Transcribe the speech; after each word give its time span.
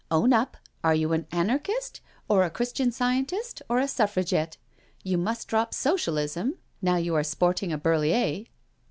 Own 0.09 0.33
up— 0.33 0.57
are 0.83 0.95
you 0.95 1.13
an 1.13 1.27
Anarchist 1.31 2.01
or 2.27 2.41
a 2.41 2.49
Christian 2.49 2.91
Scientist 2.91 3.61
or 3.69 3.77
a 3.77 3.87
Suffragette? 3.87 4.57
You 5.03 5.19
must 5.19 5.47
drop 5.47 5.75
Socialism 5.75 6.55
now 6.81 6.95
you 6.95 7.13
are 7.13 7.21
sporting 7.23 7.71
a 7.71 7.77
Berliet." 7.77 8.47